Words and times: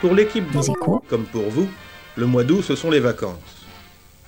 Pour 0.00 0.14
l'équipe 0.14 0.50
Des 0.52 0.70
échos. 0.70 1.02
comme 1.08 1.24
pour 1.24 1.48
vous, 1.48 1.68
le 2.16 2.26
mois 2.26 2.44
d'août, 2.44 2.62
ce 2.62 2.76
sont 2.76 2.90
les 2.90 3.00
vacances. 3.00 3.66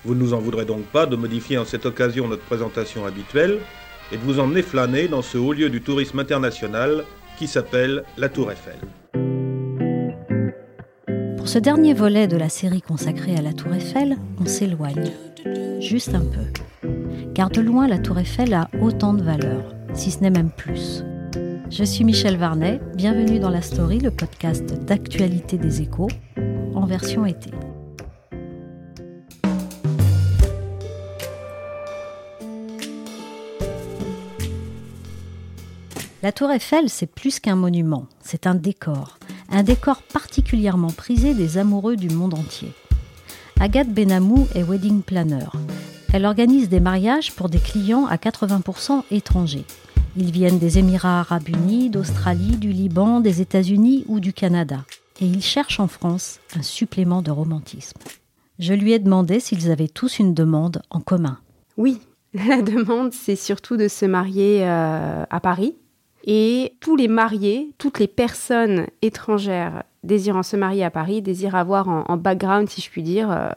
Vous 0.04 0.14
ne 0.14 0.20
nous 0.20 0.32
en 0.32 0.38
voudrez 0.38 0.64
donc 0.64 0.84
pas 0.84 1.06
de 1.06 1.16
modifier 1.16 1.58
en 1.58 1.64
cette 1.64 1.84
occasion 1.84 2.28
notre 2.28 2.44
présentation 2.44 3.04
habituelle 3.04 3.58
et 4.12 4.16
de 4.16 4.22
vous 4.22 4.38
emmener 4.40 4.62
flâner 4.62 5.08
dans 5.08 5.22
ce 5.22 5.36
haut 5.36 5.52
lieu 5.52 5.68
du 5.68 5.82
tourisme 5.82 6.18
international 6.18 7.04
qui 7.38 7.46
s'appelle 7.46 8.04
la 8.16 8.28
Tour 8.28 8.50
Eiffel. 8.50 8.78
Pour 11.36 11.48
ce 11.48 11.58
dernier 11.58 11.94
volet 11.94 12.26
de 12.26 12.36
la 12.36 12.48
série 12.48 12.82
consacrée 12.82 13.36
à 13.36 13.42
la 13.42 13.52
Tour 13.52 13.74
Eiffel, 13.74 14.16
on 14.40 14.46
s'éloigne. 14.46 15.12
Juste 15.80 16.14
un 16.14 16.20
peu. 16.20 16.88
Car 17.34 17.50
de 17.50 17.60
loin, 17.60 17.86
la 17.86 17.98
Tour 17.98 18.18
Eiffel 18.18 18.54
a 18.54 18.68
autant 18.80 19.12
de 19.12 19.22
valeur, 19.22 19.74
si 19.94 20.10
ce 20.10 20.20
n'est 20.20 20.30
même 20.30 20.50
plus. 20.50 21.02
Je 21.70 21.84
suis 21.84 22.02
Michel 22.02 22.38
Varnet, 22.38 22.80
bienvenue 22.94 23.40
dans 23.40 23.50
La 23.50 23.60
Story, 23.60 23.98
le 23.98 24.10
podcast 24.10 24.64
d'actualité 24.86 25.58
des 25.58 25.82
échos, 25.82 26.08
en 26.74 26.86
version 26.86 27.26
été. 27.26 27.50
La 36.22 36.32
Tour 36.32 36.50
Eiffel, 36.50 36.88
c'est 36.88 37.06
plus 37.06 37.38
qu'un 37.38 37.56
monument, 37.56 38.06
c'est 38.22 38.46
un 38.46 38.54
décor. 38.54 39.18
Un 39.50 39.62
décor 39.62 40.02
particulièrement 40.02 40.90
prisé 40.90 41.34
des 41.34 41.58
amoureux 41.58 41.96
du 41.96 42.08
monde 42.08 42.32
entier. 42.32 42.72
Agathe 43.60 43.92
Benamou 43.92 44.48
est 44.54 44.62
wedding 44.62 45.02
planner. 45.02 45.46
Elle 46.14 46.24
organise 46.24 46.70
des 46.70 46.80
mariages 46.80 47.32
pour 47.32 47.50
des 47.50 47.58
clients 47.58 48.06
à 48.06 48.16
80% 48.16 49.02
étrangers. 49.10 49.66
Ils 50.16 50.32
viennent 50.32 50.58
des 50.58 50.78
Émirats 50.78 51.20
arabes 51.20 51.48
unis, 51.48 51.90
d'Australie, 51.90 52.56
du 52.56 52.70
Liban, 52.70 53.20
des 53.20 53.40
États-Unis 53.40 54.04
ou 54.08 54.20
du 54.20 54.32
Canada. 54.32 54.84
Et 55.20 55.26
ils 55.26 55.42
cherchent 55.42 55.80
en 55.80 55.88
France 55.88 56.40
un 56.56 56.62
supplément 56.62 57.22
de 57.22 57.30
romantisme. 57.30 57.98
Je 58.58 58.74
lui 58.74 58.92
ai 58.92 58.98
demandé 58.98 59.40
s'ils 59.40 59.70
avaient 59.70 59.88
tous 59.88 60.18
une 60.18 60.34
demande 60.34 60.82
en 60.90 61.00
commun. 61.00 61.38
Oui, 61.76 62.00
la 62.34 62.62
demande, 62.62 63.12
c'est 63.12 63.36
surtout 63.36 63.76
de 63.76 63.88
se 63.88 64.06
marier 64.06 64.60
euh, 64.62 65.24
à 65.28 65.40
Paris. 65.40 65.76
Et 66.24 66.74
tous 66.80 66.96
les 66.96 67.08
mariés, 67.08 67.72
toutes 67.78 67.98
les 67.98 68.08
personnes 68.08 68.86
étrangères 69.02 69.84
désirant 70.04 70.42
se 70.42 70.56
marier 70.56 70.84
à 70.84 70.90
Paris, 70.90 71.22
désirent 71.22 71.54
avoir 71.54 71.88
en, 71.88 72.16
background, 72.16 72.68
si 72.68 72.80
je 72.80 72.90
puis 72.90 73.02
dire, 73.02 73.30
euh, 73.30 73.50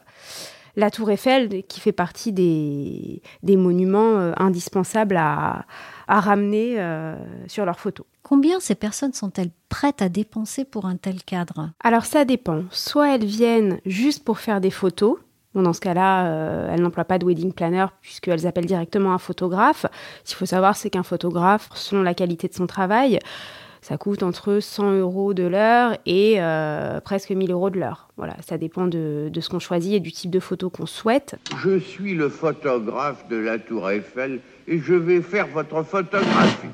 la 0.76 0.90
tour 0.90 1.10
Eiffel, 1.10 1.62
qui 1.68 1.80
fait 1.80 1.92
partie 1.92 2.32
des, 2.32 3.22
des 3.42 3.56
monuments 3.56 4.18
euh, 4.18 4.32
indispensables 4.36 5.16
à, 5.16 5.66
à 6.08 6.20
ramener 6.20 6.76
euh, 6.78 7.16
sur 7.46 7.64
leurs 7.64 7.78
photos. 7.78 8.06
Combien 8.22 8.60
ces 8.60 8.74
personnes 8.74 9.12
sont-elles 9.12 9.50
prêtes 9.68 10.00
à 10.00 10.08
dépenser 10.08 10.64
pour 10.64 10.86
un 10.86 10.96
tel 10.96 11.22
cadre? 11.24 11.70
Alors 11.82 12.06
ça 12.06 12.24
dépend. 12.24 12.62
Soit 12.70 13.14
elles 13.14 13.24
viennent 13.24 13.80
juste 13.84 14.24
pour 14.24 14.38
faire 14.38 14.60
des 14.60 14.70
photos. 14.70 15.18
Bon, 15.54 15.62
dans 15.62 15.74
ce 15.74 15.80
cas-là, 15.80 16.26
euh, 16.26 16.72
elles 16.72 16.80
n'emploient 16.80 17.04
pas 17.04 17.18
de 17.18 17.26
wedding 17.26 17.52
planner 17.52 17.84
puisqu'elles 18.00 18.46
appellent 18.46 18.64
directement 18.64 19.12
un 19.12 19.18
photographe. 19.18 19.84
Ce 20.24 20.30
qu'il 20.30 20.38
faut 20.38 20.46
savoir, 20.46 20.76
c'est 20.76 20.88
qu'un 20.88 21.02
photographe, 21.02 21.68
selon 21.74 22.02
la 22.02 22.14
qualité 22.14 22.48
de 22.48 22.54
son 22.54 22.66
travail, 22.66 23.18
ça 23.82 23.98
coûte 23.98 24.22
entre 24.22 24.60
100 24.60 24.92
euros 25.00 25.34
de 25.34 25.42
l'heure 25.42 25.98
et 26.06 26.36
euh, 26.38 27.00
presque 27.00 27.30
1000 27.30 27.50
euros 27.50 27.68
de 27.68 27.80
l'heure. 27.80 28.08
Voilà, 28.16 28.36
ça 28.46 28.56
dépend 28.56 28.86
de, 28.86 29.28
de 29.28 29.40
ce 29.40 29.48
qu'on 29.48 29.58
choisit 29.58 29.94
et 29.94 30.00
du 30.00 30.12
type 30.12 30.30
de 30.30 30.38
photo 30.38 30.70
qu'on 30.70 30.86
souhaite. 30.86 31.34
Je 31.58 31.80
suis 31.80 32.14
le 32.14 32.28
photographe 32.28 33.26
de 33.28 33.36
la 33.36 33.58
Tour 33.58 33.90
Eiffel 33.90 34.40
et 34.68 34.78
je 34.78 34.94
vais 34.94 35.20
faire 35.20 35.48
votre 35.48 35.82
photographie. 35.82 36.68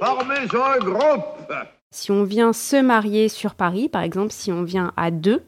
Formez 0.00 0.34
un 0.54 0.78
groupe 0.78 1.52
Si 1.90 2.10
on 2.10 2.24
vient 2.24 2.54
se 2.54 2.80
marier 2.80 3.28
sur 3.28 3.54
Paris, 3.54 3.90
par 3.90 4.02
exemple, 4.02 4.32
si 4.32 4.50
on 4.50 4.62
vient 4.62 4.92
à 4.96 5.10
deux, 5.10 5.42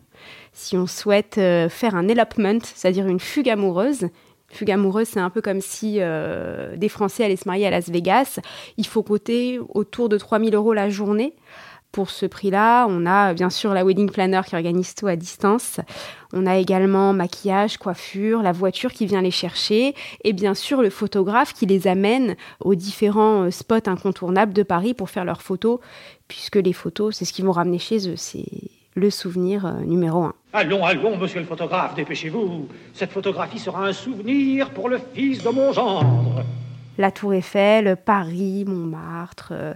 si 0.53 0.77
on 0.77 0.87
souhaite 0.87 1.39
euh, 1.39 1.71
faire 1.71 1.95
un 1.95 2.07
elopement, 2.07 2.59
c'est-à-dire 2.63 3.07
une 3.07 3.21
fugue 3.21 3.49
amoureuse, 3.49 4.09
fugue 4.57 4.71
amoureuse, 4.71 5.09
c'est 5.09 5.21
un 5.21 5.31
peu 5.31 5.43
comme 5.43 5.61
si 5.61 5.99
euh, 6.01 6.77
des 6.77 6.89
Français 6.89 7.25
allaient 7.25 7.37
se 7.37 7.47
marier 7.47 7.67
à 7.67 7.71
Las 7.71 7.89
Vegas. 7.89 8.41
Il 8.77 8.87
faut 8.87 9.03
coter 9.03 9.61
autour 9.75 10.09
de 10.09 10.19
3000 10.19 10.55
euros 10.55 10.73
la 10.73 10.91
journée. 10.91 11.35
Pour 11.93 12.11
ce 12.11 12.27
prix-là, 12.27 12.87
on 12.91 13.07
a 13.07 13.33
bien 13.33 13.49
sûr 13.49 13.73
la 13.73 13.83
wedding 13.83 14.11
planner 14.11 14.43
qui 14.47 14.55
organise 14.55 14.95
tout 14.95 15.07
à 15.07 15.17
distance. 15.17 15.81
On 16.35 16.45
a 16.47 16.59
également 16.59 17.15
maquillage, 17.15 17.79
coiffure, 17.79 18.43
la 18.43 18.53
voiture 18.53 18.93
qui 18.93 19.07
vient 19.07 19.23
les 19.23 19.31
chercher 19.31 19.95
et 20.23 20.33
bien 20.35 20.53
sûr 20.53 20.83
le 20.83 20.91
photographe 20.91 21.55
qui 21.55 21.65
les 21.65 21.87
amène 21.87 22.37
aux 22.61 22.75
différents 22.75 23.45
euh, 23.45 23.51
spots 23.51 23.89
incontournables 23.89 24.53
de 24.53 24.63
Paris 24.63 24.93
pour 24.93 25.09
faire 25.09 25.25
leurs 25.25 25.41
photos, 25.43 25.81
puisque 26.29 26.57
les 26.57 26.75
photos, 26.75 27.17
c'est 27.17 27.25
ce 27.25 27.33
qu'ils 27.33 27.47
vont 27.47 27.53
ramener 27.53 27.79
chez 27.79 28.11
eux. 28.11 28.17
C'est 28.17 28.45
le 28.97 29.11
souvenir 29.11 29.67
euh, 29.67 29.81
numéro 29.83 30.25
un. 30.25 30.35
Allons, 30.53 30.85
allons, 30.85 31.17
monsieur 31.19 31.39
le 31.39 31.47
photographe, 31.47 31.95
dépêchez-vous. 31.95 32.67
Cette 32.95 33.13
photographie 33.13 33.59
sera 33.59 33.87
un 33.87 33.93
souvenir 33.93 34.71
pour 34.71 34.89
le 34.89 34.99
fils 35.15 35.45
de 35.45 35.51
mon 35.51 35.73
gendre. 35.73 36.43
La 36.99 37.11
Tour 37.11 37.35
Eiffel, 37.35 37.97
Paris, 38.03 38.65
Montmartre, 38.67 39.51
euh, 39.53 39.75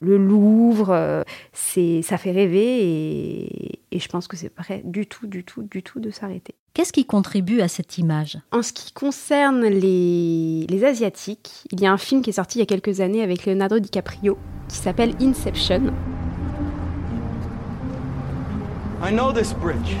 le 0.00 0.18
Louvre, 0.18 0.90
euh, 0.90 1.22
c'est, 1.52 2.02
ça 2.02 2.18
fait 2.18 2.32
rêver 2.32 2.82
et, 2.82 3.80
et 3.92 3.98
je 4.00 4.08
pense 4.08 4.26
que 4.26 4.36
c'est 4.36 4.50
prêt 4.50 4.82
du 4.84 5.06
tout, 5.06 5.28
du 5.28 5.44
tout, 5.44 5.62
du 5.62 5.82
tout 5.82 6.00
de 6.00 6.10
s'arrêter. 6.10 6.54
Qu'est-ce 6.74 6.92
qui 6.92 7.06
contribue 7.06 7.60
à 7.60 7.68
cette 7.68 7.96
image? 7.96 8.36
En 8.52 8.62
ce 8.62 8.72
qui 8.72 8.92
concerne 8.92 9.62
les, 9.62 10.66
les 10.68 10.84
Asiatiques, 10.84 11.64
il 11.70 11.80
y 11.80 11.86
a 11.86 11.92
un 11.92 11.96
film 11.96 12.20
qui 12.20 12.30
est 12.30 12.34
sorti 12.34 12.58
il 12.58 12.60
y 12.60 12.64
a 12.64 12.66
quelques 12.66 13.00
années 13.00 13.22
avec 13.22 13.46
Leonardo 13.46 13.78
DiCaprio 13.78 14.36
qui 14.68 14.76
s'appelle 14.76 15.14
Inception. 15.20 15.94
I 19.00 19.10
know 19.10 19.30
this 19.30 19.52
bridge. 19.52 19.96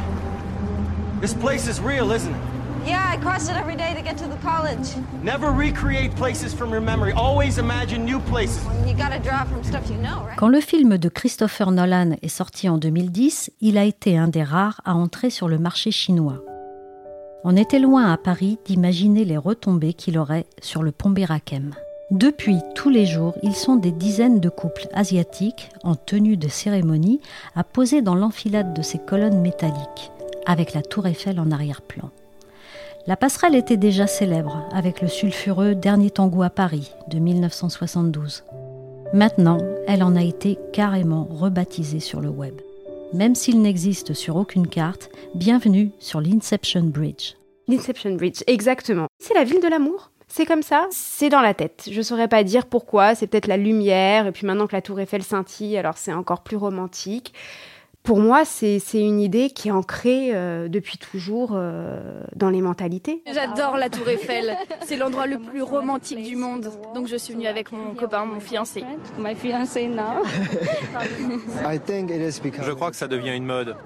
This 1.20 1.34
place 1.34 1.68
is 1.68 1.80
real, 1.80 2.12
isn't 2.12 2.32
it? 2.32 2.40
Yeah, 2.86 3.10
I 3.12 3.16
cross 3.18 3.48
it 3.48 3.56
every 3.56 3.76
day 3.76 3.94
to 3.94 4.00
get 4.00 4.16
to 4.18 4.28
the 4.28 4.38
college. 4.42 4.88
Never 5.22 5.50
recreate 5.50 6.14
places 6.14 6.54
from 6.54 6.70
your 6.70 6.80
memory. 6.80 7.12
Always 7.12 7.58
imagine 7.58 8.04
new 8.04 8.20
places. 8.20 8.62
You 8.86 8.94
gotta 8.94 9.18
draw 9.18 9.44
from 9.44 9.62
stuff 9.64 9.90
you 9.90 9.96
know, 9.96 10.24
right? 10.24 10.38
Quand 10.38 10.48
le 10.48 10.60
film 10.60 10.96
de 10.96 11.08
Christopher 11.08 11.72
Nolan 11.72 12.12
est 12.22 12.28
sorti 12.28 12.68
en 12.68 12.78
2010, 12.78 13.50
il 13.60 13.76
a 13.76 13.84
été 13.84 14.16
un 14.16 14.28
des 14.28 14.44
rares 14.44 14.80
à 14.84 14.94
entrer 14.94 15.30
sur 15.30 15.48
le 15.48 15.58
marché 15.58 15.90
chinois. 15.90 16.42
On 17.44 17.56
était 17.56 17.80
loin 17.80 18.12
à 18.12 18.16
Paris 18.16 18.58
d'imaginer 18.64 19.24
les 19.24 19.36
retombées 19.36 19.94
qu'il 19.94 20.16
aurait 20.16 20.46
sur 20.62 20.82
le 20.82 20.92
pont 20.92 21.10
Berakem. 21.10 21.74
Depuis, 22.12 22.58
tous 22.76 22.88
les 22.88 23.04
jours, 23.04 23.34
ils 23.42 23.56
sont 23.56 23.74
des 23.74 23.90
dizaines 23.90 24.38
de 24.38 24.48
couples 24.48 24.86
asiatiques, 24.92 25.70
en 25.82 25.96
tenue 25.96 26.36
de 26.36 26.46
cérémonie, 26.46 27.20
à 27.56 27.64
poser 27.64 28.00
dans 28.00 28.14
l'enfilade 28.14 28.74
de 28.74 28.82
ces 28.82 28.98
colonnes 28.98 29.40
métalliques, 29.40 30.12
avec 30.46 30.72
la 30.72 30.82
tour 30.82 31.08
Eiffel 31.08 31.40
en 31.40 31.50
arrière-plan. 31.50 32.10
La 33.08 33.16
passerelle 33.16 33.56
était 33.56 33.76
déjà 33.76 34.06
célèbre, 34.06 34.68
avec 34.72 35.02
le 35.02 35.08
sulfureux 35.08 35.74
Dernier 35.74 36.10
Tango 36.10 36.44
à 36.44 36.50
Paris 36.50 36.92
de 37.08 37.18
1972. 37.18 38.44
Maintenant, 39.12 39.58
elle 39.88 40.04
en 40.04 40.14
a 40.14 40.22
été 40.22 40.58
carrément 40.72 41.26
rebaptisée 41.28 42.00
sur 42.00 42.20
le 42.20 42.28
web. 42.28 42.54
Même 43.14 43.34
s'il 43.34 43.60
n'existe 43.60 44.14
sur 44.14 44.36
aucune 44.36 44.68
carte, 44.68 45.10
bienvenue 45.34 45.90
sur 45.98 46.20
l'Inception 46.20 46.84
Bridge. 46.84 47.34
L'Inception 47.66 48.14
Bridge, 48.14 48.42
exactement. 48.46 49.08
C'est 49.18 49.34
la 49.34 49.42
ville 49.42 49.60
de 49.60 49.68
l'amour? 49.68 50.12
C'est 50.28 50.44
comme 50.44 50.62
ça, 50.62 50.86
c'est 50.90 51.28
dans 51.28 51.40
la 51.40 51.54
tête. 51.54 51.88
Je 51.90 52.02
saurais 52.02 52.28
pas 52.28 52.42
dire 52.42 52.66
pourquoi, 52.66 53.14
c'est 53.14 53.26
peut-être 53.26 53.46
la 53.46 53.56
lumière, 53.56 54.26
et 54.26 54.32
puis 54.32 54.46
maintenant 54.46 54.66
que 54.66 54.74
la 54.74 54.82
tour 54.82 54.98
Eiffel 55.00 55.22
scintille, 55.22 55.76
alors 55.76 55.98
c'est 55.98 56.12
encore 56.12 56.42
plus 56.42 56.56
romantique 56.56 57.32
pour 58.06 58.20
moi, 58.20 58.44
c'est 58.44 58.78
une 58.94 59.18
idée 59.18 59.50
qui 59.50 59.66
est 59.66 59.72
ancrée 59.72 60.30
euh, 60.32 60.68
depuis 60.68 60.96
toujours 60.96 61.50
euh, 61.54 62.22
dans 62.36 62.50
les 62.50 62.60
mentalités. 62.60 63.20
J'adore 63.26 63.76
la 63.76 63.90
Tour 63.90 64.08
Eiffel. 64.08 64.56
C'est 64.86 64.96
l'endroit 64.96 65.26
le 65.26 65.40
plus 65.40 65.60
romantique 65.60 66.22
du 66.22 66.36
monde. 66.36 66.70
Donc 66.94 67.08
je 67.08 67.16
suis 67.16 67.34
venue 67.34 67.48
avec 67.48 67.72
mon 67.72 67.94
copain, 67.94 68.24
mon 68.24 68.38
fiancé. 68.38 68.84
Je 72.64 72.72
crois 72.72 72.90
que 72.90 72.96
ça 72.96 73.08
devient 73.08 73.34
une 73.34 73.44
mode. 73.44 73.76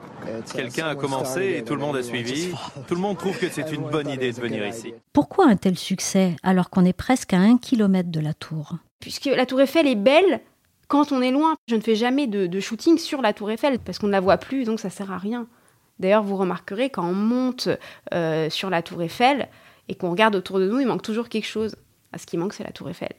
Quelqu'un 0.55 0.89
a 0.89 0.95
commencé 0.95 1.57
et 1.59 1.65
tout 1.65 1.75
le 1.75 1.81
monde 1.81 1.97
a 1.97 2.03
suivi. 2.03 2.53
Tout 2.87 2.95
le 2.95 3.01
monde 3.01 3.19
trouve 3.19 3.39
que 3.39 3.49
c'est 3.49 3.73
une 3.73 3.89
bonne 3.89 4.09
idée 4.09 4.33
de 4.33 4.41
venir 4.41 4.67
ici. 4.67 4.95
Pourquoi 5.13 5.47
un 5.47 5.57
tel 5.57 5.79
succès 5.79 6.37
alors 6.43 6.71
qu'on 6.71 6.85
est 6.85 6.93
presque 6.93 7.33
à 7.33 7.39
un 7.39 7.59
kilomètre 7.59 8.11
de 8.11 8.21
la 8.21 8.35
tour 8.35 8.77
Puisque 9.01 9.27
la 9.27 9.47
tour 9.47 9.61
Eiffel 9.61 9.87
est 9.87 9.97
belle, 9.97 10.41
quand 10.89 11.13
on 11.13 11.23
est 11.23 11.31
loin, 11.31 11.55
je 11.69 11.77
ne 11.77 11.81
fais 11.81 11.95
jamais 11.95 12.27
de, 12.27 12.61
shooting 12.61 12.99
sur 12.99 13.23
la 13.23 13.33
tour 13.33 13.51
Eiffel 13.51 13.79
parce 13.79 13.99
qu'on 13.99 14.09
ne 14.09 14.13
la 14.13 14.21
voit 14.21 14.39
plus, 14.39 14.65
donc 14.65 14.81
ça 14.81 14.91
sert 14.91 15.13
à 15.13 15.19
rien. 15.19 15.47
D'ailleurs, 15.99 16.23
vous 16.23 16.37
remarquerez 16.37 16.91
quand 16.91 17.05
on 17.05 17.15
monte 17.15 17.69
euh, 18.15 18.51
sur 18.51 18.71
la 18.71 18.83
tour 18.83 19.03
Eiffel 19.03 19.49
et 19.89 19.95
qu'on 19.95 20.11
regarde 20.11 20.35
autour 20.35 20.59
de 20.59 20.69
nous, 20.69 20.81
il 20.81 20.87
manque 20.87 21.03
toujours 21.03 21.29
quelque 21.29 21.47
chose. 21.47 21.75
À 21.75 22.17
ah, 22.17 22.19
ce 22.19 22.27
qui 22.27 22.37
manque, 22.37 22.55
c'est 22.55 22.65
la 22.65 22.73
tour 22.73 22.91
Eiffel. 22.91 23.13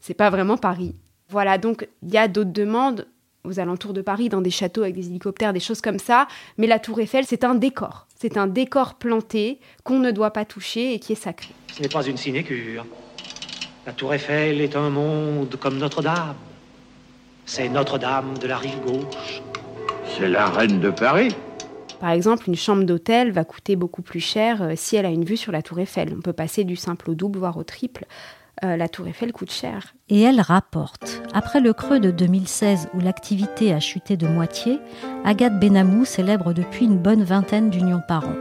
C'est 0.00 0.14
pas 0.14 0.30
vraiment 0.30 0.56
Paris. 0.56 0.94
Voilà, 1.28 1.58
donc 1.58 1.88
il 2.02 2.10
y 2.10 2.18
a 2.18 2.28
d'autres 2.28 2.52
demandes 2.52 3.06
aux 3.44 3.60
alentours 3.60 3.92
de 3.92 4.02
Paris, 4.02 4.28
dans 4.28 4.40
des 4.40 4.50
châteaux 4.50 4.82
avec 4.82 4.94
des 4.94 5.06
hélicoptères, 5.06 5.52
des 5.52 5.60
choses 5.60 5.80
comme 5.80 5.98
ça. 5.98 6.26
Mais 6.58 6.66
la 6.66 6.78
tour 6.78 7.00
Eiffel, 7.00 7.24
c'est 7.26 7.44
un 7.44 7.54
décor. 7.54 8.06
C'est 8.18 8.36
un 8.36 8.46
décor 8.46 8.94
planté 8.94 9.58
qu'on 9.84 9.98
ne 9.98 10.10
doit 10.10 10.30
pas 10.30 10.44
toucher 10.44 10.94
et 10.94 10.98
qui 10.98 11.12
est 11.12 11.16
sacré. 11.16 11.50
Ce 11.72 11.82
n'est 11.82 11.88
pas 11.88 12.04
une 12.06 12.16
sinécure. 12.16 12.86
La 13.86 13.92
tour 13.92 14.14
Eiffel 14.14 14.60
est 14.60 14.76
un 14.76 14.88
monde 14.90 15.54
comme 15.60 15.78
Notre-Dame. 15.78 16.36
C'est 17.44 17.68
Notre-Dame 17.68 18.38
de 18.38 18.46
la 18.46 18.56
rive 18.56 18.80
gauche. 18.80 19.42
C'est 20.16 20.28
la 20.28 20.46
reine 20.46 20.80
de 20.80 20.90
Paris. 20.90 21.34
Par 22.00 22.10
exemple, 22.10 22.44
une 22.48 22.56
chambre 22.56 22.84
d'hôtel 22.84 23.32
va 23.32 23.44
coûter 23.44 23.76
beaucoup 23.76 24.02
plus 24.02 24.20
cher 24.20 24.62
euh, 24.62 24.72
si 24.76 24.96
elle 24.96 25.06
a 25.06 25.10
une 25.10 25.24
vue 25.24 25.36
sur 25.36 25.52
la 25.52 25.62
tour 25.62 25.78
Eiffel. 25.80 26.14
On 26.16 26.20
peut 26.20 26.32
passer 26.32 26.64
du 26.64 26.76
simple 26.76 27.10
au 27.10 27.14
double, 27.14 27.38
voire 27.38 27.56
au 27.56 27.64
triple. 27.64 28.06
Euh, 28.62 28.76
la 28.76 28.88
tour 28.88 29.08
Eiffel 29.08 29.32
coûte 29.32 29.50
cher. 29.50 29.94
Et 30.08 30.20
elle 30.20 30.40
rapporte. 30.40 31.22
Après 31.32 31.60
le 31.60 31.72
creux 31.72 31.98
de 31.98 32.10
2016 32.10 32.88
où 32.94 33.00
l'activité 33.00 33.72
a 33.72 33.80
chuté 33.80 34.16
de 34.16 34.28
moitié, 34.28 34.78
Agathe 35.24 35.58
Benamou 35.58 36.04
célèbre 36.04 36.52
depuis 36.52 36.84
une 36.84 36.98
bonne 36.98 37.24
vingtaine 37.24 37.70
d'unions 37.70 38.02
par 38.06 38.28
an. 38.28 38.34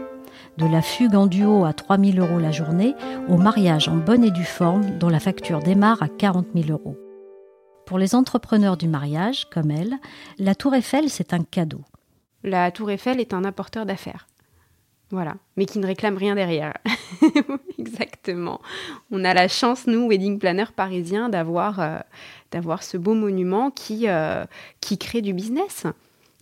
De 0.57 0.67
la 0.67 0.83
fugue 0.83 1.15
en 1.15 1.25
duo 1.25 1.65
à 1.65 1.73
3 1.73 1.97
000 1.97 2.17
euros 2.19 2.39
la 2.39 2.51
journée 2.51 2.93
au 3.27 3.37
mariage 3.37 3.87
en 3.87 3.95
bonne 3.95 4.23
et 4.23 4.29
due 4.31 4.43
forme 4.43 4.99
dont 4.99 5.09
la 5.09 5.19
facture 5.19 5.59
démarre 5.59 6.03
à 6.03 6.07
40 6.07 6.47
000 6.53 6.69
euros. 6.69 6.97
Pour 7.87 7.97
les 7.97 8.13
entrepreneurs 8.13 8.77
du 8.77 8.87
mariage, 8.87 9.49
comme 9.49 9.71
elle, 9.71 9.95
la 10.37 10.53
tour 10.53 10.75
Eiffel, 10.75 11.09
c'est 11.09 11.33
un 11.33 11.43
cadeau. 11.43 11.81
La 12.43 12.69
tour 12.71 12.91
Eiffel 12.91 13.19
est 13.19 13.33
un 13.33 13.43
apporteur 13.43 13.85
d'affaires. 13.85 14.27
Voilà, 15.13 15.35
mais 15.57 15.67
qui 15.67 15.77
ne 15.77 15.85
réclame 15.85 16.17
rien 16.17 16.33
derrière. 16.33 16.73
Exactement. 17.77 18.59
On 19.11 19.23
a 19.23 19.35
la 19.35 19.47
chance, 19.47 19.85
nous, 19.85 20.09
wedding 20.09 20.39
planners 20.39 20.73
parisiens, 20.75 21.29
d'avoir 21.29 21.79
euh, 21.79 21.99
ce 22.81 22.97
beau 22.97 23.13
monument 23.13 23.69
qui, 23.69 24.07
euh, 24.07 24.43
qui 24.81 24.97
crée 24.97 25.21
du 25.21 25.33
business, 25.33 25.85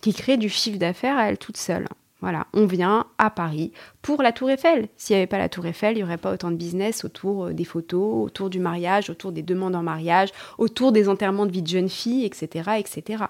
qui 0.00 0.14
crée 0.14 0.38
du 0.38 0.48
chiffre 0.48 0.78
d'affaires 0.78 1.18
à 1.18 1.28
elle 1.28 1.36
toute 1.36 1.58
seule. 1.58 1.86
Voilà, 2.22 2.46
on 2.54 2.64
vient 2.64 3.04
à 3.18 3.28
Paris 3.28 3.72
pour 4.00 4.22
la 4.22 4.32
Tour 4.32 4.48
Eiffel. 4.48 4.88
S'il 4.96 5.16
n'y 5.16 5.18
avait 5.18 5.26
pas 5.26 5.36
la 5.36 5.50
Tour 5.50 5.66
Eiffel, 5.66 5.92
il 5.92 5.98
n'y 5.98 6.04
aurait 6.04 6.16
pas 6.16 6.32
autant 6.32 6.50
de 6.50 6.56
business 6.56 7.04
autour 7.04 7.48
euh, 7.48 7.52
des 7.52 7.66
photos, 7.66 8.24
autour 8.24 8.48
du 8.48 8.58
mariage, 8.58 9.10
autour 9.10 9.32
des 9.32 9.42
demandes 9.42 9.76
en 9.76 9.82
mariage, 9.82 10.30
autour 10.56 10.92
des 10.92 11.10
enterrements 11.10 11.44
de 11.44 11.52
vie 11.52 11.60
de 11.60 11.68
jeunes 11.68 11.90
filles, 11.90 12.24
etc., 12.24 12.70
etc. 12.78 13.24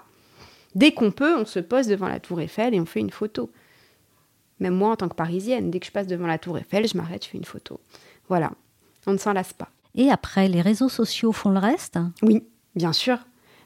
Dès 0.73 0.93
qu'on 0.93 1.11
peut, 1.11 1.35
on 1.37 1.45
se 1.45 1.59
pose 1.59 1.87
devant 1.87 2.07
la 2.07 2.21
Tour 2.21 2.39
Eiffel 2.39 2.73
et 2.73 2.79
on 2.79 2.85
fait 2.85 3.01
une 3.01 3.11
photo. 3.11 3.49
Même 4.59 4.75
moi, 4.75 4.91
en 4.91 4.95
tant 4.95 5.09
que 5.09 5.15
Parisienne, 5.15 5.71
dès 5.71 5.79
que 5.79 5.85
je 5.85 5.91
passe 5.91 6.07
devant 6.07 6.27
la 6.27 6.37
Tour 6.37 6.57
Eiffel, 6.57 6.87
je 6.87 6.97
m'arrête, 6.97 7.23
je 7.25 7.29
fais 7.29 7.37
une 7.37 7.45
photo. 7.45 7.79
Voilà, 8.29 8.51
on 9.07 9.13
ne 9.13 9.17
s'en 9.17 9.33
lasse 9.33 9.53
pas. 9.53 9.69
Et 9.95 10.09
après, 10.09 10.47
les 10.47 10.61
réseaux 10.61 10.89
sociaux 10.89 11.31
font 11.31 11.49
le 11.49 11.59
reste? 11.59 11.99
Oui, 12.21 12.43
bien 12.75 12.93
sûr 12.93 13.19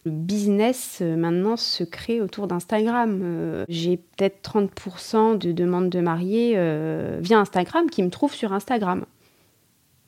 le 0.07 0.11
business 0.11 0.99
euh, 1.01 1.15
maintenant 1.15 1.57
se 1.57 1.83
crée 1.83 2.21
autour 2.21 2.47
d'Instagram. 2.47 3.19
Euh, 3.23 3.65
j'ai 3.67 3.97
peut-être 3.97 4.57
30% 4.57 5.37
de 5.37 5.51
demandes 5.51 5.89
de 5.89 5.99
mariés 5.99 6.53
euh, 6.55 7.19
via 7.21 7.39
Instagram 7.39 7.89
qui 7.89 8.01
me 8.03 8.09
trouvent 8.09 8.33
sur 8.33 8.53
Instagram. 8.53 9.05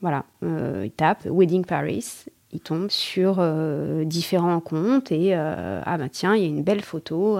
Voilà, 0.01 0.23
ils 0.41 0.93
tapent 0.95 1.27
Wedding 1.29 1.65
Paris, 1.65 2.23
ils 2.51 2.59
tombent 2.59 2.89
sur 2.89 3.43
différents 4.05 4.59
comptes 4.59 5.11
et 5.11 5.33
ah 5.33 5.97
ben 5.97 6.09
tiens, 6.09 6.35
il 6.35 6.41
y 6.41 6.45
a 6.45 6.49
une 6.49 6.63
belle 6.63 6.81
photo 6.81 7.37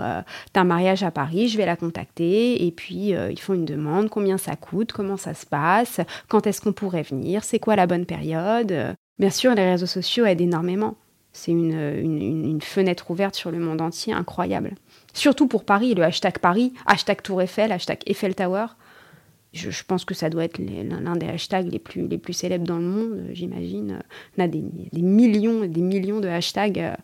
d'un 0.54 0.64
mariage 0.64 1.04
à 1.04 1.12
Paris, 1.12 1.48
je 1.48 1.58
vais 1.58 1.66
la 1.66 1.76
contacter 1.76 2.66
et 2.66 2.72
puis 2.72 3.10
ils 3.10 3.40
font 3.40 3.54
une 3.54 3.66
demande, 3.66 4.10
combien 4.10 4.38
ça 4.38 4.56
coûte, 4.56 4.92
comment 4.92 5.18
ça 5.18 5.34
se 5.34 5.46
passe, 5.46 6.00
quand 6.28 6.46
est-ce 6.48 6.62
qu'on 6.62 6.74
pourrait 6.74 7.04
venir, 7.04 7.44
c'est 7.44 7.60
quoi 7.60 7.76
la 7.76 7.88
bonne 7.88 8.06
période. 8.06 8.96
Bien 9.20 9.30
sûr, 9.30 9.54
les 9.54 9.70
réseaux 9.70 9.86
sociaux 9.86 10.26
aident 10.26 10.42
énormément. 10.42 10.96
C'est 11.34 11.52
une, 11.52 12.60
fenêtre 12.62 13.12
ouverte 13.12 13.36
sur 13.36 13.52
le 13.52 13.60
monde 13.60 13.82
entier 13.82 14.14
incroyable. 14.14 14.76
Surtout 15.14 15.48
pour 15.48 15.64
Paris, 15.64 15.94
le 15.94 16.04
hashtag 16.04 16.40
Paris, 16.40 16.74
hashtag 16.86 17.22
Tour 17.22 17.42
Eiffel, 17.42 17.72
hashtag 17.72 18.00
Eiffel 18.08 18.36
Tower. 18.36 18.66
Je, 19.52 19.84
pense 19.84 20.06
que 20.06 20.14
ça 20.14 20.30
doit 20.30 20.44
être 20.44 20.60
l'un 20.60 21.16
des 21.16 21.28
hashtags 21.28 21.72
les 21.72 21.80
plus, 21.80 22.34
célèbres 22.34 22.66
dans 22.66 22.78
le 22.78 22.86
monde, 22.86 23.30
j'imagine. 23.32 24.02
On 24.38 24.44
a 24.44 24.48
des, 24.48 24.64
millions 24.94 25.64
et 25.64 25.68
des 25.68 25.82
millions 25.82 26.20
de 26.20 26.28
hashtags 26.28 26.80
euh, 26.80 26.96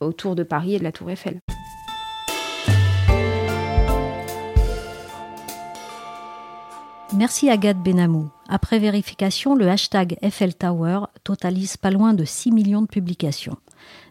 autour 0.00 0.34
de 0.34 0.42
Paris 0.42 0.74
et 0.74 0.78
de 0.78 0.84
la 0.84 0.92
Tour 0.92 1.10
Eiffel. 1.10 1.38
Merci 7.14 7.50
Agathe 7.50 7.82
Benamou. 7.82 8.30
Après 8.48 8.78
vérification, 8.78 9.54
le 9.54 9.68
hashtag 9.68 10.16
Eiffel 10.22 10.54
Tower 10.54 11.00
totalise 11.24 11.76
pas 11.76 11.90
loin 11.90 12.14
de 12.14 12.24
6 12.24 12.52
millions 12.52 12.80
de 12.80 12.86
publications. 12.86 13.58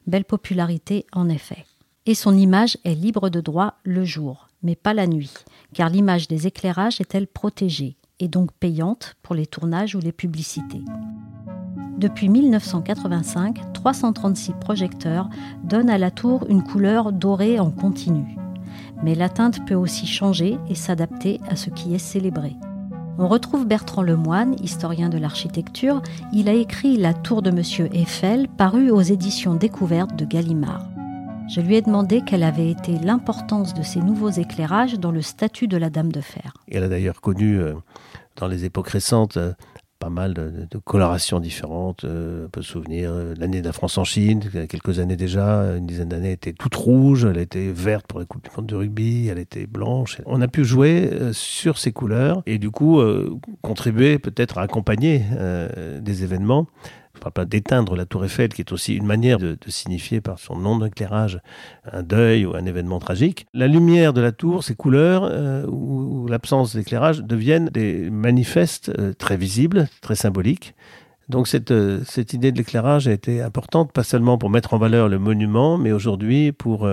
Belle 0.05 0.23
popularité 0.23 1.07
en 1.11 1.27
effet. 1.27 1.65
Et 2.05 2.13
son 2.13 2.37
image 2.37 2.77
est 2.85 2.93
libre 2.93 3.29
de 3.29 3.41
droit 3.41 3.75
le 3.83 4.05
jour, 4.05 4.47
mais 4.63 4.75
pas 4.75 4.93
la 4.93 5.07
nuit, 5.07 5.33
car 5.73 5.89
l'image 5.89 6.27
des 6.27 6.47
éclairages 6.47 7.01
est-elle 7.01 7.27
protégée, 7.27 7.97
et 8.19 8.27
donc 8.27 8.51
payante 8.53 9.15
pour 9.21 9.35
les 9.35 9.47
tournages 9.47 9.95
ou 9.95 9.99
les 9.99 10.11
publicités. 10.11 10.83
Depuis 11.97 12.29
1985, 12.29 13.73
336 13.73 14.53
projecteurs 14.53 15.29
donnent 15.63 15.89
à 15.89 15.97
la 15.97 16.09
tour 16.09 16.45
une 16.49 16.63
couleur 16.63 17.11
dorée 17.11 17.59
en 17.59 17.69
continu. 17.69 18.37
Mais 19.03 19.15
la 19.15 19.29
teinte 19.29 19.65
peut 19.67 19.75
aussi 19.75 20.07
changer 20.07 20.57
et 20.69 20.75
s'adapter 20.75 21.39
à 21.47 21.55
ce 21.55 21.69
qui 21.69 21.93
est 21.93 21.99
célébré. 21.99 22.55
On 23.19 23.27
retrouve 23.27 23.67
Bertrand 23.67 24.01
Lemoine, 24.01 24.55
historien 24.63 25.09
de 25.09 25.17
l'architecture. 25.19 26.01
Il 26.33 26.49
a 26.49 26.53
écrit 26.53 26.97
La 26.97 27.13
tour 27.13 27.43
de 27.43 27.51
Monsieur 27.51 27.87
Eiffel, 27.95 28.47
paru 28.47 28.89
aux 28.89 29.01
éditions 29.01 29.53
découvertes 29.53 30.15
de 30.15 30.25
Gallimard. 30.25 30.90
Je 31.53 31.59
lui 31.59 31.75
ai 31.75 31.81
demandé 31.81 32.21
quelle 32.25 32.43
avait 32.43 32.71
été 32.71 32.97
l'importance 32.97 33.73
de 33.73 33.83
ces 33.83 33.99
nouveaux 33.99 34.29
éclairages 34.29 34.97
dans 34.97 35.11
le 35.11 35.21
statut 35.21 35.67
de 35.67 35.75
la 35.75 35.89
Dame 35.89 36.09
de 36.09 36.21
Fer. 36.21 36.53
Elle 36.69 36.83
a 36.83 36.87
d'ailleurs 36.87 37.19
connu, 37.19 37.59
euh, 37.59 37.73
dans 38.37 38.47
les 38.47 38.63
époques 38.63 38.87
récentes, 38.87 39.35
euh, 39.35 39.51
pas 39.99 40.09
mal 40.09 40.33
de, 40.33 40.77
colorations 40.85 41.41
différentes. 41.41 42.05
Euh, 42.05 42.45
on 42.45 42.49
peut 42.49 42.61
se 42.61 42.71
souvenir 42.71 43.13
l'année 43.37 43.59
de 43.59 43.67
la 43.67 43.73
France 43.73 43.97
en 43.97 44.05
Chine, 44.05 44.41
il 44.45 44.59
y 44.61 44.63
a 44.63 44.67
quelques 44.67 44.99
années 44.99 45.17
déjà, 45.17 45.75
une 45.75 45.85
dizaine 45.85 46.07
d'années, 46.07 46.29
elle 46.29 46.33
était 46.35 46.53
toute 46.53 46.73
rouge, 46.73 47.25
elle 47.25 47.37
était 47.37 47.69
verte 47.69 48.07
pour 48.07 48.21
les 48.21 48.25
Coupes 48.25 48.45
du 48.45 48.49
Monde 48.55 48.67
de 48.67 48.75
rugby, 48.75 49.27
elle 49.27 49.37
était 49.37 49.67
blanche. 49.67 50.21
On 50.25 50.39
a 50.39 50.47
pu 50.47 50.63
jouer 50.63 51.11
sur 51.33 51.77
ces 51.77 51.91
couleurs 51.91 52.43
et 52.45 52.59
du 52.59 52.71
coup 52.71 53.01
contribuer 53.61 54.19
peut-être 54.19 54.57
à 54.57 54.61
accompagner 54.61 55.21
des 56.01 56.23
événements 56.23 56.67
parle 57.21 57.33
pas 57.33 57.45
d'éteindre 57.45 57.95
la 57.95 58.05
tour 58.05 58.25
Eiffel, 58.25 58.49
qui 58.49 58.61
est 58.61 58.71
aussi 58.71 58.95
une 58.95 59.05
manière 59.05 59.37
de, 59.37 59.57
signifier 59.67 60.19
par 60.19 60.39
son 60.39 60.57
nom 60.57 60.77
d'éclairage 60.77 61.39
un 61.91 62.03
deuil 62.03 62.45
ou 62.45 62.55
un 62.55 62.65
événement 62.65 62.99
tragique. 62.99 63.45
La 63.53 63.67
lumière 63.67 64.11
de 64.11 64.21
la 64.21 64.31
tour, 64.31 64.63
ses 64.63 64.75
couleurs 64.75 65.23
euh, 65.23 65.65
ou, 65.67 66.27
l'absence 66.27 66.75
d'éclairage 66.75 67.19
deviennent 67.19 67.69
des 67.69 68.09
manifestes 68.09 68.91
euh, 68.99 69.13
très 69.13 69.37
visibles, 69.37 69.87
très 70.01 70.15
symboliques. 70.15 70.75
Donc 71.29 71.47
cette, 71.47 71.71
euh, 71.71 72.01
cette 72.05 72.33
idée 72.33 72.51
de 72.51 72.57
l'éclairage 72.57 73.07
a 73.07 73.13
été 73.13 73.41
importante, 73.41 73.93
pas 73.93 74.03
seulement 74.03 74.37
pour 74.37 74.49
mettre 74.49 74.73
en 74.73 74.77
valeur 74.77 75.07
le 75.07 75.19
monument, 75.19 75.77
mais 75.77 75.91
aujourd'hui 75.91 76.51
pour 76.51 76.87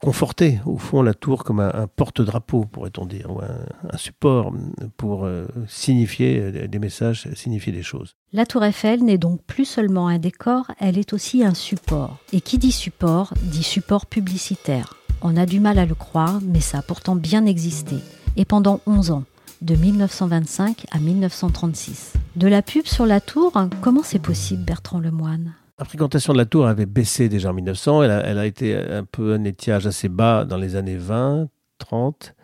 conforter 0.00 0.60
au 0.66 0.78
fond 0.78 1.02
la 1.02 1.14
tour 1.14 1.44
comme 1.44 1.60
un, 1.60 1.86
porte-drapeau, 1.86 2.64
pourrait-on 2.64 3.06
dire, 3.06 3.30
ou 3.30 3.40
un, 3.40 3.96
support 3.96 4.52
pour 4.96 5.24
euh, 5.24 5.46
signifier 5.68 6.68
des 6.68 6.78
messages, 6.78 7.28
signifier 7.34 7.72
des 7.72 7.82
choses. 7.82 8.16
La 8.32 8.46
tour 8.46 8.64
Eiffel 8.64 9.04
n'est 9.04 9.18
donc 9.18 9.42
plus 9.44 9.64
seulement 9.64 10.08
un 10.08 10.18
décor, 10.18 10.70
elle 10.78 10.98
est 10.98 11.12
aussi 11.12 11.44
un 11.44 11.54
support. 11.54 12.18
Et 12.32 12.40
qui 12.40 12.58
dit 12.58 12.72
support, 12.72 13.34
dit 13.42 13.62
support 13.62 14.06
publicitaire. 14.06 14.94
On 15.22 15.36
a 15.36 15.44
du 15.44 15.60
mal 15.60 15.78
à 15.78 15.84
le 15.84 15.94
croire, 15.94 16.40
mais 16.42 16.60
ça 16.60 16.78
a 16.78 16.82
pourtant 16.82 17.14
bien 17.14 17.44
existé. 17.44 17.96
Et 18.36 18.46
pendant 18.46 18.80
11 18.86 19.10
ans, 19.10 19.24
de 19.60 19.74
1925 19.74 20.86
à 20.90 20.98
1936. 20.98 22.14
De 22.36 22.48
la 22.48 22.62
pub 22.62 22.86
sur 22.86 23.04
la 23.04 23.20
tour, 23.20 23.52
comment 23.82 24.02
c'est 24.02 24.18
possible, 24.18 24.64
Bertrand 24.64 25.00
Lemoine 25.00 25.54
la 25.80 25.86
fréquentation 25.86 26.34
de 26.34 26.38
la 26.38 26.44
tour 26.44 26.66
avait 26.66 26.84
baissé 26.84 27.30
déjà 27.30 27.50
en 27.50 27.54
1900. 27.54 28.02
Elle 28.02 28.38
a, 28.38 28.44
été 28.44 28.76
un 28.76 29.04
peu 29.04 29.32
un 29.32 29.44
étiage 29.44 29.86
assez 29.86 30.10
bas 30.10 30.44
dans 30.44 30.58
les 30.58 30.76
années 30.76 30.98
20, 30.98 31.48
30. 31.78 32.34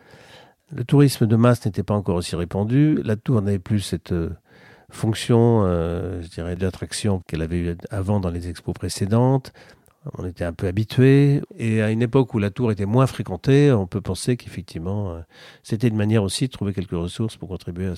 Le 0.71 0.83
tourisme 0.83 1.27
de 1.27 1.35
masse 1.35 1.63
n'était 1.63 1.83
pas 1.83 1.93
encore 1.93 2.15
aussi 2.15 2.35
répandu. 2.35 2.99
La 3.03 3.15
tour 3.15 3.43
n'avait 3.43 3.59
plus 3.59 3.79
cette 3.79 4.11
euh, 4.11 4.31
fonction, 4.89 5.61
euh, 5.65 6.19
je 6.23 6.29
dirais, 6.29 6.55
d'attraction 6.55 7.21
qu'elle 7.27 7.43
avait 7.43 7.59
eu 7.59 7.77
avant 7.91 8.19
dans 8.19 8.31
les 8.31 8.49
expos 8.49 8.73
précédentes. 8.73 9.53
On 10.17 10.25
était 10.25 10.43
un 10.43 10.53
peu 10.53 10.65
habitué. 10.65 11.43
Et 11.59 11.83
à 11.83 11.91
une 11.91 12.01
époque 12.01 12.33
où 12.33 12.39
la 12.39 12.49
tour 12.49 12.71
était 12.71 12.87
moins 12.87 13.05
fréquentée, 13.05 13.71
on 13.71 13.85
peut 13.85 14.01
penser 14.01 14.35
qu'effectivement, 14.35 15.11
euh, 15.11 15.19
c'était 15.61 15.89
une 15.89 15.95
manière 15.95 16.23
aussi 16.23 16.47
de 16.47 16.51
trouver 16.51 16.73
quelques 16.73 16.89
ressources 16.89 17.37
pour 17.37 17.49
contribuer 17.49 17.93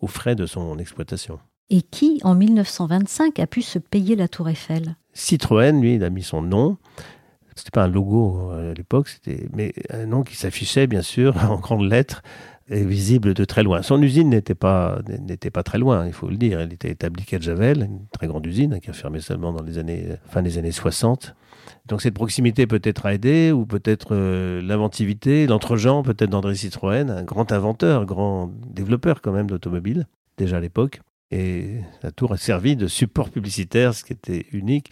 aux 0.00 0.06
frais 0.06 0.34
de 0.34 0.44
son 0.44 0.78
exploitation. 0.78 1.40
Et 1.68 1.82
qui, 1.82 2.20
en 2.22 2.34
1925, 2.34 3.40
a 3.40 3.46
pu 3.46 3.62
se 3.62 3.78
payer 3.78 4.14
la 4.14 4.28
Tour 4.28 4.48
Eiffel? 4.48 4.96
Citroën, 5.14 5.80
lui, 5.80 5.96
il 5.96 6.04
a 6.04 6.10
mis 6.10 6.22
son 6.22 6.42
nom. 6.42 6.76
C'était 7.56 7.70
pas 7.70 7.84
un 7.84 7.88
logo 7.88 8.50
euh, 8.52 8.72
à 8.72 8.74
l'époque, 8.74 9.08
c'était 9.08 9.48
mais 9.54 9.72
un 9.90 10.04
nom 10.04 10.22
qui 10.22 10.36
s'affichait 10.36 10.86
bien 10.86 11.00
sûr 11.00 11.34
en 11.50 11.56
grandes 11.56 11.88
lettres 11.88 12.22
et 12.68 12.84
visible 12.84 13.32
de 13.32 13.44
très 13.44 13.62
loin. 13.62 13.82
Son 13.82 14.02
usine 14.02 14.28
n'était 14.28 14.54
pas 14.54 15.02
très 15.64 15.78
loin, 15.78 16.06
il 16.06 16.12
faut 16.12 16.28
le 16.28 16.36
dire. 16.36 16.60
Elle 16.60 16.72
était 16.72 16.90
établie 16.90 17.24
à 17.32 17.38
Javel, 17.38 17.84
une 17.84 18.06
très 18.12 18.26
grande 18.26 18.44
usine 18.44 18.80
qui 18.80 18.90
a 18.90 18.92
fermé 18.92 19.20
seulement 19.20 19.52
dans 19.52 19.62
les 19.62 19.78
années 19.78 20.06
fin 20.28 20.42
des 20.42 20.58
années 20.58 20.72
60. 20.72 21.34
Donc 21.86 22.02
cette 22.02 22.14
proximité 22.14 22.66
peut-être 22.66 23.06
a 23.06 23.14
aidé, 23.14 23.52
ou 23.52 23.66
peut-être 23.66 24.08
euh, 24.10 24.60
l'inventivité, 24.60 25.46
l'entre-gens 25.46 26.02
peut-être 26.02 26.30
d'André 26.30 26.56
Citroën, 26.56 27.08
un 27.08 27.22
grand 27.22 27.52
inventeur, 27.52 28.04
grand 28.04 28.50
développeur 28.66 29.22
quand 29.22 29.32
même 29.32 29.48
d'automobile 29.48 30.06
déjà 30.36 30.58
à 30.58 30.60
l'époque. 30.60 31.00
Et 31.30 31.80
la 32.02 32.12
tour 32.12 32.32
a 32.32 32.36
servi 32.36 32.76
de 32.76 32.86
support 32.86 33.30
publicitaire, 33.30 33.94
ce 33.94 34.04
qui 34.04 34.12
était 34.12 34.46
unique, 34.52 34.90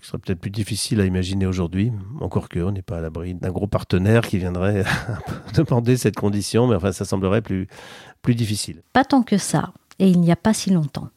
qui 0.00 0.06
serait 0.06 0.18
peut-être 0.18 0.40
plus 0.40 0.50
difficile 0.50 1.00
à 1.00 1.04
imaginer 1.04 1.46
aujourd'hui. 1.46 1.92
Encore 2.20 2.48
que, 2.48 2.60
on 2.60 2.72
n'est 2.72 2.82
pas 2.82 2.98
à 2.98 3.00
l'abri 3.00 3.34
d'un 3.34 3.50
gros 3.50 3.66
partenaire 3.66 4.22
qui 4.22 4.38
viendrait 4.38 4.84
demander 5.54 5.96
cette 5.96 6.16
condition, 6.16 6.66
mais 6.66 6.76
enfin, 6.76 6.92
ça 6.92 7.04
semblerait 7.04 7.42
plus, 7.42 7.66
plus 8.22 8.34
difficile. 8.34 8.82
Pas 8.92 9.04
tant 9.04 9.22
que 9.22 9.38
ça, 9.38 9.72
et 9.98 10.08
il 10.08 10.20
n'y 10.20 10.32
a 10.32 10.36
pas 10.36 10.54
si 10.54 10.70
longtemps. 10.70 11.08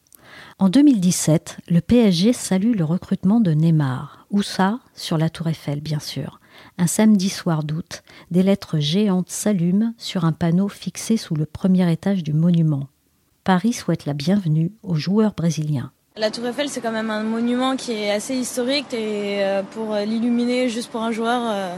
En 0.58 0.68
2017, 0.68 1.58
le 1.68 1.80
PSG 1.80 2.32
salue 2.32 2.74
le 2.74 2.84
recrutement 2.84 3.40
de 3.40 3.52
Neymar. 3.52 4.26
Où 4.30 4.42
ça? 4.42 4.80
Sur 4.94 5.18
la 5.18 5.30
Tour 5.30 5.48
Eiffel, 5.48 5.80
bien 5.80 6.00
sûr. 6.00 6.40
Un 6.78 6.86
samedi 6.86 7.28
soir 7.28 7.62
d'août, 7.62 8.02
des 8.30 8.42
lettres 8.42 8.78
géantes 8.78 9.30
s'allument 9.30 9.94
sur 9.98 10.24
un 10.24 10.32
panneau 10.32 10.68
fixé 10.68 11.16
sous 11.16 11.34
le 11.34 11.46
premier 11.46 11.90
étage 11.90 12.22
du 12.22 12.32
monument. 12.32 12.88
Paris 13.46 13.74
souhaite 13.74 14.06
la 14.06 14.12
bienvenue 14.12 14.72
aux 14.82 14.96
joueurs 14.96 15.32
brésiliens. 15.32 15.92
La 16.16 16.32
Tour 16.32 16.48
Eiffel, 16.48 16.68
c'est 16.68 16.80
quand 16.80 16.90
même 16.90 17.10
un 17.10 17.22
monument 17.22 17.76
qui 17.76 17.92
est 17.92 18.10
assez 18.10 18.34
historique 18.34 18.92
et 18.92 19.44
euh, 19.44 19.62
pour 19.62 19.94
l'illuminer 19.94 20.68
juste 20.68 20.90
pour 20.90 21.04
un 21.04 21.12
joueur, 21.12 21.42
euh, 21.46 21.76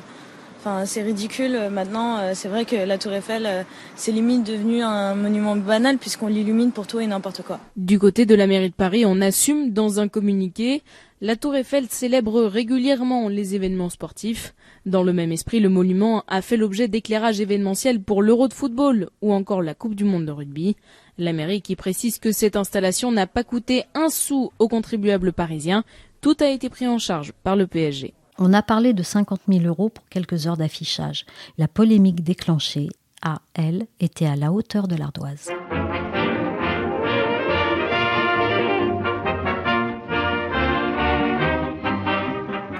c'est 0.84 1.02
ridicule. 1.02 1.68
Maintenant, 1.70 2.18
euh, 2.18 2.32
c'est 2.34 2.48
vrai 2.48 2.64
que 2.64 2.76
la 2.76 2.98
Tour 2.98 3.12
Eiffel, 3.12 3.66
c'est 3.96 4.12
limite 4.12 4.44
devenu 4.44 4.82
un 4.82 5.14
monument 5.14 5.56
banal 5.56 5.98
puisqu'on 5.98 6.28
l'illumine 6.28 6.72
pour 6.72 6.86
tout 6.86 7.00
et 7.00 7.06
n'importe 7.06 7.42
quoi. 7.42 7.60
Du 7.76 7.98
côté 7.98 8.26
de 8.26 8.34
la 8.34 8.46
mairie 8.46 8.70
de 8.70 8.74
Paris, 8.74 9.04
on 9.06 9.20
assume 9.20 9.72
dans 9.72 10.00
un 10.00 10.08
communiqué 10.08 10.82
la 11.20 11.34
Tour 11.34 11.56
Eiffel 11.56 11.86
célèbre 11.88 12.42
régulièrement 12.44 13.28
les 13.28 13.56
événements 13.56 13.88
sportifs. 13.88 14.54
Dans 14.86 15.02
le 15.02 15.12
même 15.12 15.32
esprit, 15.32 15.58
le 15.58 15.68
monument 15.68 16.22
a 16.28 16.42
fait 16.42 16.56
l'objet 16.56 16.86
d'éclairages 16.86 17.40
événementiels 17.40 18.00
pour 18.00 18.22
l'Euro 18.22 18.46
de 18.46 18.54
football 18.54 19.10
ou 19.20 19.32
encore 19.32 19.60
la 19.60 19.74
Coupe 19.74 19.96
du 19.96 20.04
monde 20.04 20.26
de 20.26 20.30
rugby. 20.30 20.76
La 21.18 21.32
mairie 21.32 21.60
qui 21.60 21.74
précise 21.74 22.20
que 22.20 22.30
cette 22.30 22.54
installation 22.54 23.10
n'a 23.10 23.26
pas 23.26 23.42
coûté 23.42 23.82
un 23.94 24.10
sou 24.10 24.52
aux 24.60 24.68
contribuables 24.68 25.32
parisiens. 25.32 25.82
Tout 26.20 26.36
a 26.38 26.46
été 26.46 26.68
pris 26.68 26.86
en 26.86 26.98
charge 26.98 27.32
par 27.42 27.56
le 27.56 27.66
PSG. 27.66 28.14
On 28.40 28.52
a 28.52 28.62
parlé 28.62 28.92
de 28.92 29.02
50 29.02 29.40
000 29.48 29.64
euros 29.64 29.88
pour 29.88 30.08
quelques 30.08 30.46
heures 30.46 30.56
d'affichage. 30.56 31.26
La 31.58 31.66
polémique 31.66 32.22
déclenchée 32.22 32.88
a, 33.20 33.40
elle, 33.54 33.88
été 33.98 34.28
à 34.28 34.36
la 34.36 34.52
hauteur 34.52 34.86
de 34.86 34.94
l'ardoise. 34.94 35.50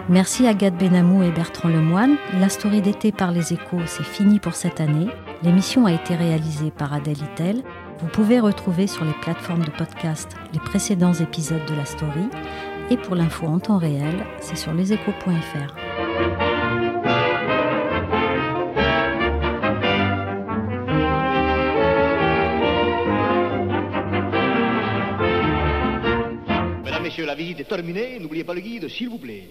Merci 0.09 0.47
Agathe 0.47 0.79
Benamou 0.79 1.25
et 1.25 1.33
Bertrand 1.33 1.69
Lemoine. 1.69 2.17
La 2.39 2.49
story 2.49 2.81
d'été 2.81 3.11
par 3.11 3.33
les 3.33 3.53
échos, 3.53 3.81
c'est 3.87 4.05
fini 4.05 4.39
pour 4.39 4.55
cette 4.55 4.81
année. 4.81 5.09
L'émission 5.43 5.87
a 5.87 5.93
été 5.93 6.15
réalisée 6.15 6.71
par 6.71 6.95
Adèle 6.95 7.19
Itel. 7.19 7.63
Vous 7.99 8.07
pouvez 8.07 8.39
retrouver 8.39 8.87
sur 8.87 9.05
les 9.05 9.13
plateformes 9.23 9.65
de 9.65 9.71
podcast 9.71 10.37
les 10.53 10.61
précédents 10.61 11.15
épisodes 11.15 11.67
de 11.67 11.75
la 11.75 11.85
story. 11.85 12.29
Et 12.91 12.97
pour 12.97 13.15
l'info 13.15 13.47
en 13.47 13.61
temps 13.61 13.77
réel, 13.77 14.25
c'est 14.41 14.57
sur 14.57 14.73
leséchos.fr. 14.73 15.75
Mesdames, 26.83 27.03
Messieurs, 27.03 27.27
la 27.27 27.35
visite 27.35 27.61
est 27.61 27.65
terminée. 27.65 28.19
N'oubliez 28.19 28.45
pas 28.45 28.55
le 28.55 28.61
guide, 28.61 28.89
s'il 28.89 29.11
vous 29.11 29.19
plaît. 29.19 29.51